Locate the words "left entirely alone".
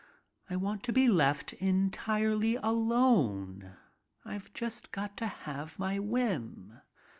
1.07-3.75